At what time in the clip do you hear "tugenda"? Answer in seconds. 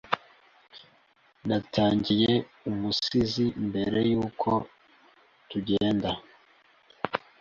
5.49-6.09